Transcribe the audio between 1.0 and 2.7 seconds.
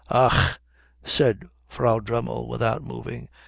said Frau Dremmel,